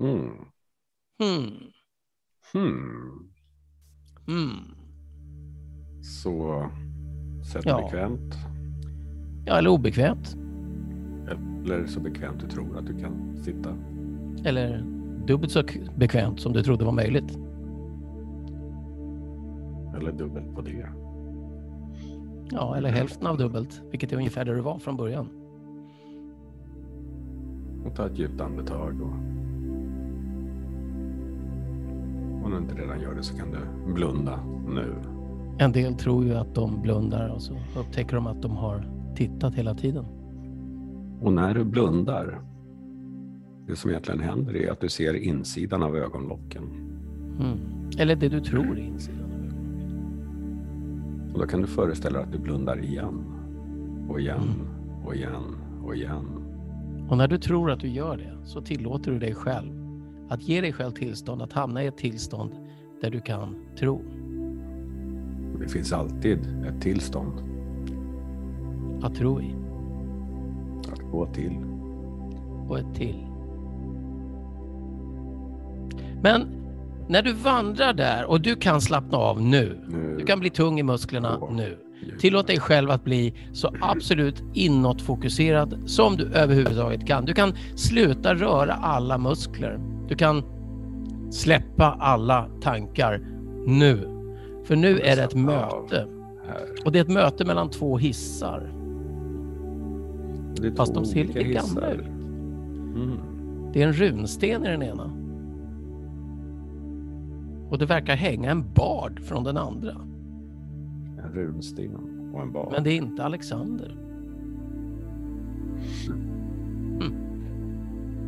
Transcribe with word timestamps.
Mm. 0.00 0.30
Hmm. 1.18 1.72
Hmm. 2.52 3.30
Hmm. 4.26 4.74
Så 6.02 6.60
dig 7.52 7.62
Ja. 7.64 7.82
bekvämt. 7.82 8.34
Ja, 9.46 9.58
eller 9.58 9.70
obekvämt. 9.70 10.36
Eller 11.64 11.86
så 11.86 12.00
bekvämt 12.00 12.40
du 12.40 12.48
tror 12.48 12.78
att 12.78 12.86
du 12.86 12.98
kan 13.00 13.36
sitta. 13.36 13.76
Eller 14.44 14.84
dubbelt 15.26 15.52
så 15.52 15.62
bekvämt 15.96 16.40
som 16.40 16.52
du 16.52 16.62
trodde 16.62 16.84
var 16.84 16.92
möjligt. 16.92 17.38
Eller 19.96 20.12
dubbelt 20.12 20.54
på 20.54 20.60
det. 20.60 20.88
Ja, 22.50 22.76
eller 22.76 22.90
hälften 22.90 23.26
av 23.26 23.38
dubbelt, 23.38 23.82
vilket 23.90 24.12
är 24.12 24.16
ungefär 24.16 24.44
där 24.44 24.54
du 24.54 24.60
var 24.60 24.78
från 24.78 24.96
början. 24.96 25.28
Och 27.86 27.96
ta 27.96 28.06
ett 28.06 28.18
djupt 28.18 28.40
andetag. 28.40 29.00
Och... 29.02 29.33
inte 32.64 32.82
redan 32.82 33.00
gör 33.00 33.14
det 33.14 33.22
så 33.22 33.36
kan 33.36 33.50
du 33.50 33.92
blunda 33.92 34.40
nu. 34.68 34.94
En 35.58 35.72
del 35.72 35.94
tror 35.94 36.24
ju 36.24 36.34
att 36.34 36.54
de 36.54 36.82
blundar 36.82 37.28
och 37.28 37.42
så 37.42 37.54
upptäcker 37.78 38.16
de 38.16 38.26
att 38.26 38.42
de 38.42 38.56
har 38.56 38.88
tittat 39.16 39.54
hela 39.54 39.74
tiden. 39.74 40.04
Och 41.20 41.32
när 41.32 41.54
du 41.54 41.64
blundar, 41.64 42.40
det 43.66 43.76
som 43.76 43.90
egentligen 43.90 44.20
händer 44.20 44.56
är 44.56 44.70
att 44.70 44.80
du 44.80 44.88
ser 44.88 45.14
insidan 45.14 45.82
av 45.82 45.96
ögonlocken. 45.96 46.62
Mm. 47.40 47.58
Eller 47.98 48.16
det 48.16 48.28
du 48.28 48.40
tror 48.40 48.78
är 48.78 48.82
insidan 48.82 49.24
av 49.24 49.30
ögonen. 49.30 49.54
Och 51.32 51.40
då 51.40 51.46
kan 51.46 51.60
du 51.60 51.66
föreställa 51.66 52.18
dig 52.18 52.26
att 52.26 52.32
du 52.32 52.38
blundar 52.38 52.84
igen. 52.84 53.24
Och 54.08 54.20
igen, 54.20 54.50
och 55.04 55.14
igen, 55.14 55.56
och 55.84 55.96
igen. 55.96 56.26
Och 57.08 57.16
när 57.16 57.28
du 57.28 57.38
tror 57.38 57.70
att 57.70 57.80
du 57.80 57.88
gör 57.88 58.16
det 58.16 58.36
så 58.44 58.60
tillåter 58.60 59.12
du 59.12 59.18
dig 59.18 59.34
själv 59.34 59.83
att 60.28 60.42
ge 60.48 60.60
dig 60.60 60.72
själv 60.72 60.90
tillstånd 60.90 61.42
att 61.42 61.52
hamna 61.52 61.82
i 61.84 61.86
ett 61.86 61.96
tillstånd 61.96 62.50
där 63.00 63.10
du 63.10 63.20
kan 63.20 63.56
tro. 63.78 64.02
Det 65.60 65.68
finns 65.68 65.92
alltid 65.92 66.38
ett 66.68 66.80
tillstånd 66.80 67.32
Att 69.02 69.14
tro 69.14 69.40
i. 69.40 69.54
att 70.92 71.10
gå 71.12 71.26
till. 71.26 71.52
och 72.68 72.78
ett 72.78 72.94
till. 72.94 73.26
Men 76.22 76.46
när 77.08 77.22
du 77.22 77.32
vandrar 77.32 77.92
där 77.92 78.24
och 78.24 78.40
du 78.40 78.56
kan 78.56 78.80
slappna 78.80 79.18
av 79.18 79.42
nu. 79.42 79.80
Nu. 79.88 80.16
Du 80.18 80.24
kan 80.26 80.40
bli 80.40 80.50
tung 80.50 80.80
i 80.80 80.82
musklerna 80.82 81.38
Åh. 81.40 81.52
nu. 81.54 81.78
Tillåt 82.20 82.46
dig 82.46 82.60
själv 82.60 82.90
att 82.90 83.04
bli 83.04 83.34
så 83.52 83.74
absolut 83.80 84.42
inåtfokuserad 84.54 85.78
som 85.86 86.16
du 86.16 86.24
överhuvudtaget 86.24 87.06
kan. 87.06 87.24
Du 87.24 87.32
kan 87.34 87.52
sluta 87.76 88.34
röra 88.34 88.72
alla 88.72 89.18
muskler. 89.18 89.78
Du 90.08 90.14
kan 90.14 90.42
släppa 91.30 91.84
alla 91.84 92.48
tankar 92.60 93.20
nu. 93.66 94.08
För 94.64 94.76
nu 94.76 94.98
är 94.98 95.16
det 95.16 95.22
ett 95.22 95.34
möte. 95.34 96.06
Och 96.84 96.92
det 96.92 96.98
är 96.98 97.02
ett 97.02 97.10
möte 97.10 97.44
mellan 97.44 97.70
två 97.70 97.98
hissar. 97.98 98.72
Det 100.60 100.66
är 100.66 100.74
Fast 100.74 100.94
två 100.94 101.00
de 101.00 101.06
ser 101.06 101.24
lite 101.24 101.42
gamla 101.42 101.90
ut. 101.90 102.06
Mm. 102.96 103.18
Det 103.72 103.82
är 103.82 103.86
en 103.86 103.92
runsten 103.92 104.64
i 104.64 104.68
den 104.68 104.82
ena. 104.82 105.10
Och 107.70 107.78
det 107.78 107.86
verkar 107.86 108.16
hänga 108.16 108.50
en 108.50 108.72
bard 108.74 109.20
från 109.20 109.44
den 109.44 109.56
andra. 109.56 109.92
En 111.24 111.32
runsten 111.32 111.96
och 112.34 112.42
en 112.42 112.52
bad. 112.52 112.72
Men 112.72 112.84
det 112.84 112.90
är 112.90 112.96
inte 112.96 113.24
Alexander. 113.24 113.96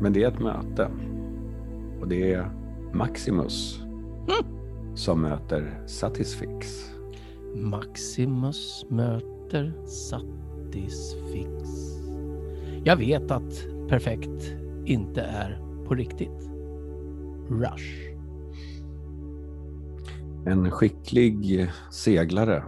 Men 0.00 0.12
det 0.12 0.22
är 0.22 0.28
ett 0.28 0.40
möte. 0.40 0.90
Och 2.00 2.08
det 2.08 2.32
är 2.32 2.50
Maximus 2.92 3.80
som 4.94 5.20
möter 5.20 5.82
Satisfix. 5.86 6.90
Maximus 7.54 8.86
möter 8.88 9.86
Satisfix. 9.86 11.48
Jag 12.84 12.96
vet 12.96 13.30
att 13.30 13.66
perfekt 13.88 14.54
inte 14.84 15.20
är 15.20 15.62
på 15.86 15.94
riktigt. 15.94 16.50
Rush. 17.48 18.08
En 20.46 20.70
skicklig 20.70 21.70
seglare 21.90 22.62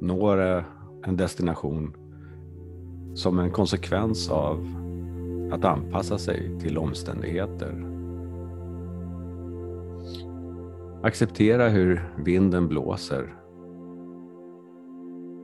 når 0.00 0.56
eh, 0.56 0.64
en 1.06 1.16
destination 1.16 1.96
som 3.14 3.38
en 3.38 3.50
konsekvens 3.50 4.30
av 4.30 4.66
att 5.52 5.64
anpassa 5.64 6.18
sig 6.18 6.60
till 6.60 6.78
omständigheter. 6.78 7.91
Acceptera 11.02 11.68
hur 11.68 12.02
vinden 12.24 12.68
blåser 12.68 13.34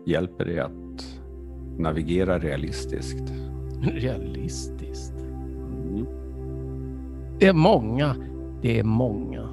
hjälper 0.06 0.44
dig 0.44 0.58
att 0.60 1.20
navigera 1.78 2.38
realistiskt. 2.38 3.32
Realistiskt. 3.80 5.14
Det 7.38 7.46
är 7.46 7.52
många, 7.52 8.16
det 8.62 8.78
är 8.78 8.84
många 8.84 9.48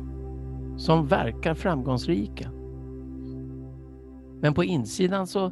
som 0.77 1.07
verkar 1.07 1.53
framgångsrika. 1.53 2.49
Men 4.41 4.53
på 4.53 4.63
insidan 4.63 5.27
så 5.27 5.51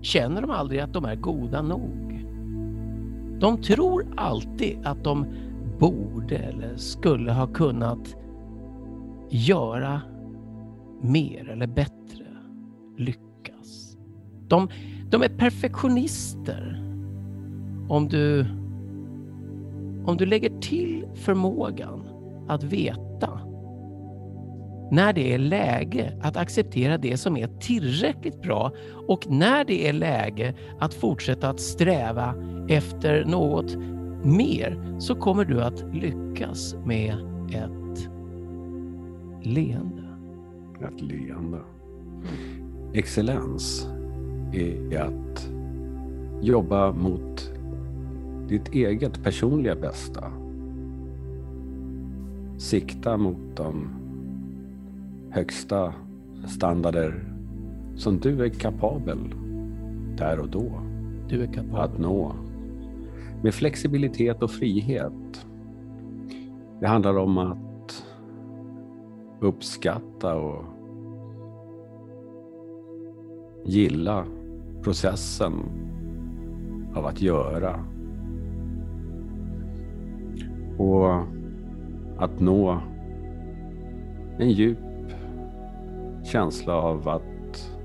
känner 0.00 0.40
de 0.40 0.50
aldrig 0.50 0.80
att 0.80 0.92
de 0.92 1.04
är 1.04 1.16
goda 1.16 1.62
nog. 1.62 2.26
De 3.40 3.62
tror 3.62 4.06
alltid 4.16 4.78
att 4.84 5.04
de 5.04 5.26
borde 5.78 6.36
eller 6.36 6.76
skulle 6.76 7.32
ha 7.32 7.46
kunnat 7.46 8.16
göra 9.34 10.00
mer 11.02 11.48
eller 11.48 11.66
bättre, 11.66 12.24
lyckas. 12.96 13.96
De, 14.48 14.68
de 15.10 15.22
är 15.22 15.28
perfektionister. 15.28 16.80
Om 17.88 18.08
du, 18.08 18.40
om 20.06 20.16
du 20.18 20.26
lägger 20.26 20.60
till 20.60 21.06
förmågan 21.14 22.08
att 22.48 22.62
veta 22.62 23.40
när 24.90 25.12
det 25.12 25.34
är 25.34 25.38
läge 25.38 26.18
att 26.22 26.36
acceptera 26.36 26.98
det 26.98 27.16
som 27.16 27.36
är 27.36 27.48
tillräckligt 27.60 28.42
bra 28.42 28.72
och 29.08 29.30
när 29.30 29.64
det 29.64 29.88
är 29.88 29.92
läge 29.92 30.54
att 30.78 30.94
fortsätta 30.94 31.48
att 31.48 31.60
sträva 31.60 32.34
efter 32.68 33.24
något 33.24 33.76
mer 34.24 34.98
så 34.98 35.14
kommer 35.14 35.44
du 35.44 35.62
att 35.62 35.84
lyckas 35.94 36.76
med 36.84 37.14
ett 37.50 37.83
leende. 39.46 40.02
Ett 40.80 41.02
leende. 41.02 41.58
Excellens 42.92 43.88
är 44.52 45.00
att 45.00 45.50
jobba 46.40 46.92
mot 46.92 47.52
ditt 48.48 48.68
eget 48.68 49.22
personliga 49.22 49.74
bästa. 49.74 50.24
Sikta 52.58 53.16
mot 53.16 53.56
de 53.56 53.88
högsta 55.30 55.94
standarder 56.46 57.24
som 57.96 58.18
du 58.18 58.44
är 58.44 58.48
kapabel 58.48 59.34
där 60.16 60.40
och 60.40 60.48
då 60.48 60.80
Du 61.28 61.42
är 61.42 61.46
kapabel. 61.46 61.80
att 61.80 61.98
nå. 61.98 62.34
Med 63.42 63.54
flexibilitet 63.54 64.42
och 64.42 64.50
frihet. 64.50 65.46
Det 66.80 66.86
handlar 66.86 67.18
om 67.18 67.38
att 67.38 67.63
uppskatta 69.44 70.34
och 70.34 70.64
gilla 73.64 74.24
processen 74.82 75.52
av 76.94 77.06
att 77.06 77.22
göra. 77.22 77.84
Och 80.78 81.10
att 82.18 82.40
nå 82.40 82.80
en 84.38 84.50
djup 84.50 84.78
känsla 86.24 86.74
av 86.74 87.08
att 87.08 87.78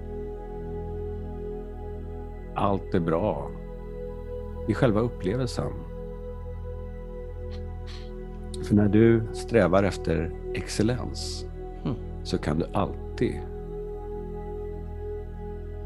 allt 2.55 2.93
är 2.93 2.99
bra 2.99 3.51
i 4.67 4.73
själva 4.73 4.99
upplevelsen. 4.99 5.71
För 8.63 8.75
när 8.75 8.89
du 8.89 9.23
strävar 9.33 9.83
efter 9.83 10.31
excellens 10.53 11.48
så 12.29 12.37
kan 12.37 12.59
du 12.59 12.65
alltid 12.73 13.33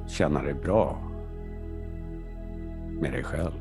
känna 0.07 0.42
dig 0.42 0.54
bra 0.54 0.98
med 3.01 3.12
dig 3.12 3.24
själv. 3.24 3.51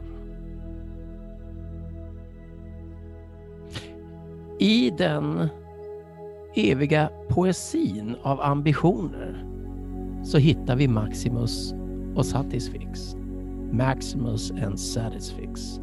I 4.59 4.91
den 4.91 5.49
eviga 6.55 7.11
poesin 7.29 8.17
av 8.23 8.41
ambitioner 8.41 9.45
så 10.25 10.39
hittar 10.39 10.77
vi 10.77 10.89
Maximus 10.89 11.75
och 12.15 12.27
Satisfix. 12.27 13.17
Maximus 13.73 14.51
and 14.51 14.81
Satisfix. 14.81 15.81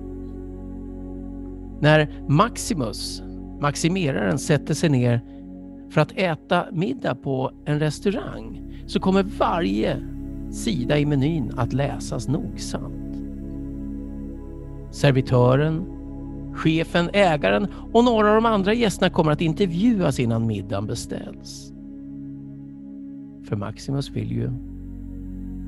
När 1.80 2.24
Maximus 2.28 3.24
maximeraren 3.60 4.40
sätter 4.40 4.74
sig 4.74 4.90
ner 4.90 5.22
för 5.90 6.02
att 6.02 6.12
äta 6.16 6.66
middag 6.72 7.16
på 7.16 7.52
en 7.66 7.80
restaurang 7.80 8.62
så 8.86 9.00
kommer 9.00 9.24
varje 9.24 9.98
sida 10.52 11.00
i 11.00 11.06
menyn 11.06 11.52
att 11.58 11.74
läsas 11.74 12.28
nogsamt. 12.28 13.18
Servitören, 14.92 15.86
chefen, 16.54 17.10
ägaren 17.14 17.68
och 17.94 18.04
några 18.04 18.30
av 18.30 18.36
de 18.36 18.46
andra 18.46 18.74
gästerna 18.74 19.10
kommer 19.10 19.32
att 19.32 19.42
intervjuas 19.42 20.20
innan 20.20 20.48
middagen 20.48 20.88
beställs. 20.88 21.74
För 23.44 23.56
Maximus 23.56 24.10
vill 24.10 24.32
ju 24.32 24.50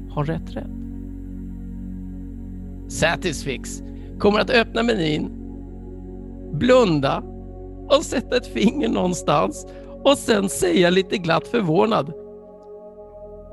ha 0.09 0.23
rätt 0.23 0.55
rätt. 0.55 0.67
Satisfix 2.87 3.83
kommer 4.19 4.39
att 4.39 4.49
öppna 4.49 4.83
menyn, 4.83 5.29
blunda 6.51 7.23
och 7.87 8.03
sätta 8.03 8.37
ett 8.37 8.47
finger 8.47 8.89
någonstans 8.89 9.67
och 10.03 10.17
sen 10.17 10.49
säga 10.49 10.89
lite 10.89 11.17
glatt 11.17 11.47
förvånad. 11.47 12.13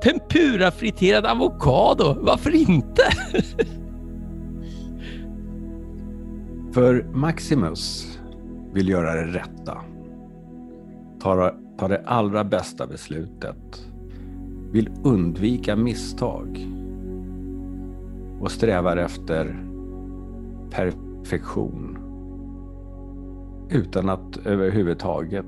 Tempura 0.03 0.71
friterad 0.71 1.25
avokado, 1.25 2.17
varför 2.21 2.55
inte? 2.55 3.01
För 6.71 7.03
Maximus 7.13 8.19
vill 8.73 8.89
göra 8.89 9.13
det 9.13 9.25
rätta. 9.25 9.77
Ta, 11.21 11.53
ta 11.77 11.87
det 11.87 12.03
allra 12.05 12.43
bästa 12.43 12.87
beslutet. 12.87 13.87
Vill 14.71 14.89
undvika 15.03 15.75
misstag. 15.75 16.67
Och 18.41 18.51
strävar 18.51 18.97
efter 18.97 19.65
perfektion. 20.71 21.97
Utan 23.69 24.09
att 24.09 24.37
överhuvudtaget 24.45 25.45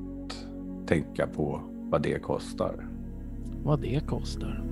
tänka 0.91 1.27
på 1.27 1.61
vad 1.89 2.01
det 2.01 2.19
kostar. 2.19 2.87
Vad 3.63 3.81
det 3.81 4.07
kostar. 4.07 4.63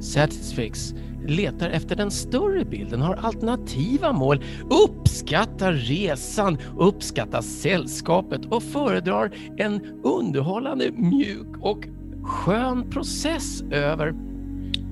Satisfix 0.00 0.94
letar 1.26 1.70
efter 1.70 1.96
den 1.96 2.10
större 2.10 2.64
bilden, 2.64 3.00
har 3.00 3.14
alternativa 3.14 4.12
mål, 4.12 4.44
uppskattar 4.84 5.72
resan, 5.72 6.58
uppskattar 6.78 7.40
sällskapet 7.40 8.44
och 8.46 8.62
föredrar 8.62 9.30
en 9.56 9.80
underhållande, 10.02 10.90
mjuk 10.92 11.56
och 11.60 11.88
skön 12.22 12.90
process 12.90 13.62
över 13.70 14.14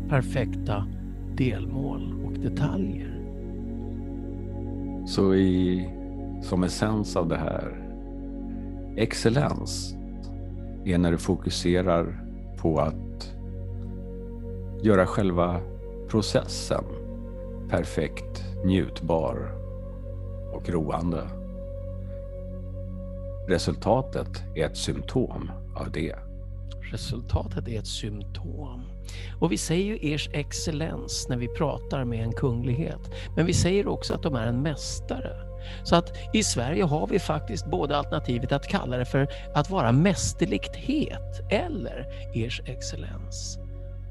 perfekta 0.08 0.86
delmål 1.36 2.24
och 2.24 2.32
detaljer. 2.32 3.22
Så 5.06 5.34
i, 5.34 5.88
som 6.42 6.64
essens 6.64 7.16
av 7.16 7.28
det 7.28 7.36
här, 7.36 7.82
excellens 8.96 9.96
är 10.86 10.98
när 10.98 11.12
du 11.12 11.18
fokuserar 11.18 12.20
på 12.58 12.78
att 12.78 13.34
göra 14.82 15.06
själva 15.06 15.60
processen 16.08 16.84
perfekt, 17.70 18.44
njutbar 18.64 19.52
och 20.52 20.68
roande. 20.68 21.28
Resultatet 23.48 24.44
är 24.54 24.66
ett 24.66 24.76
symptom 24.76 25.50
av 25.76 25.90
det. 25.90 26.16
Resultatet 26.92 27.68
är 27.68 27.78
ett 27.78 27.86
symptom. 27.86 28.82
Och 29.40 29.52
vi 29.52 29.58
säger 29.58 29.84
ju 29.84 30.14
ers 30.14 30.30
excellens 30.32 31.26
när 31.28 31.36
vi 31.36 31.48
pratar 31.48 32.04
med 32.04 32.24
en 32.24 32.32
kunglighet. 32.32 33.10
Men 33.36 33.46
vi 33.46 33.52
säger 33.52 33.88
också 33.88 34.14
att 34.14 34.22
de 34.22 34.34
är 34.34 34.46
en 34.46 34.62
mästare. 34.62 35.45
Så 35.82 35.96
att 35.96 36.12
i 36.32 36.42
Sverige 36.42 36.84
har 36.84 37.06
vi 37.06 37.18
faktiskt 37.18 37.66
både 37.66 37.96
alternativet 37.96 38.52
att 38.52 38.68
kalla 38.68 38.96
det 38.96 39.04
för 39.04 39.28
att 39.54 39.70
vara 39.70 39.92
mästerlighet 39.92 41.40
eller 41.50 42.06
ers 42.34 42.62
excellens. 42.64 43.58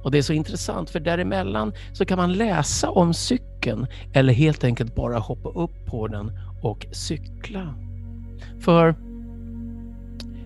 Och 0.04 0.12
det 0.12 0.18
är 0.18 0.22
så 0.22 0.34
intressant 0.34 0.90
för 0.90 1.00
däremellan 1.00 1.74
så 1.94 2.06
kan 2.06 2.18
man 2.18 2.34
läsa 2.34 2.90
om 2.90 3.14
cykeln 3.14 3.88
eller 4.14 4.34
helt 4.34 4.64
enkelt 4.64 4.96
bara 4.96 5.20
hoppa 5.20 5.50
upp 5.50 5.86
på 5.86 6.08
den 6.08 6.32
och 6.62 6.86
cykla. 6.92 7.76
För 8.60 8.96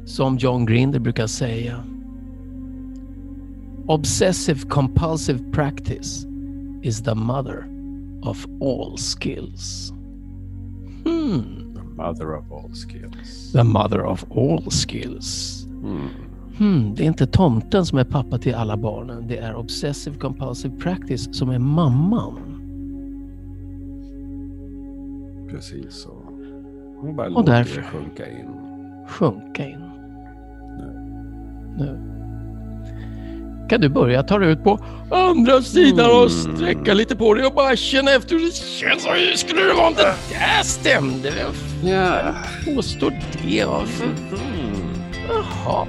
som 0.05 0.37
John 0.37 0.65
Grinder 0.65 0.99
brukar 0.99 1.27
säga 1.27 1.83
Obsessive 3.87 4.59
compulsive 4.69 5.51
practice 5.51 6.25
is 6.83 7.03
the 7.03 7.15
mother 7.15 7.67
of 8.23 8.45
all 8.61 8.97
skills. 8.97 9.93
Hmm. 11.05 11.73
The 11.75 11.83
mother 11.95 12.35
of 12.37 12.51
all 12.51 12.69
skills. 12.73 13.51
The 13.51 13.63
mother 13.63 14.05
of 14.05 14.25
all 14.31 14.63
skills. 14.71 15.63
Hmm. 15.81 16.07
Hmm, 16.57 16.95
det 16.95 17.03
är 17.03 17.07
inte 17.07 17.27
tomten 17.27 17.85
som 17.85 17.97
är 17.97 18.03
pappa 18.03 18.37
till 18.37 18.55
alla 18.55 18.77
barnen. 18.77 19.27
Det 19.27 19.37
är 19.37 19.55
obsessive 19.55 20.17
compulsive 20.17 20.75
practice 20.79 21.35
som 21.37 21.49
är 21.49 21.59
mamman. 21.59 22.35
Precis 25.49 25.93
så. 25.93 26.09
Hon 27.01 27.15
bara 27.15 27.27
Och 27.27 27.33
låter 27.33 27.51
därför- 27.53 27.81
det 27.81 27.87
sjunka 27.87 28.29
in. 28.31 28.47
Sjunka 29.07 29.67
in. 29.69 29.79
Nu. 30.77 30.93
Nu. 31.77 31.99
Kan 33.69 33.81
du 33.81 33.89
börja 33.89 34.23
ta 34.23 34.37
dig 34.39 34.51
ut 34.51 34.63
på 34.63 34.79
andra 35.11 35.61
sidan 35.61 36.05
och 36.11 36.17
Mm. 36.17 36.29
sträcka 36.57 36.93
lite 36.93 37.15
på 37.15 37.33
dig 37.33 37.45
och 37.45 37.53
bara 37.53 37.75
känna 37.75 38.11
efter 38.11 38.35
hur 38.35 38.45
det 38.45 38.55
känns. 38.55 39.07
Oj, 39.07 39.37
Skulle 39.37 39.61
det 39.63 39.73
vara 39.73 39.87
om 39.87 39.93
det 39.93 40.13
där 40.39 40.63
stämde? 40.63 41.31
Vem 41.31 41.91
Ja. 41.93 42.19
påstår 42.75 43.13
det? 43.43 43.61
Mm. 43.61 43.85
Jaha. 45.29 45.85